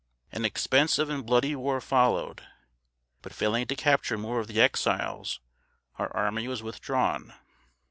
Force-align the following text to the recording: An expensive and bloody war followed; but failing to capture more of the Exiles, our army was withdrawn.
An 0.31 0.45
expensive 0.45 1.11
and 1.11 1.23
bloody 1.23 1.55
war 1.55 1.79
followed; 1.79 2.41
but 3.21 3.35
failing 3.35 3.67
to 3.67 3.75
capture 3.75 4.17
more 4.17 4.39
of 4.39 4.47
the 4.47 4.59
Exiles, 4.59 5.41
our 5.99 6.11
army 6.17 6.47
was 6.47 6.63
withdrawn. 6.63 7.35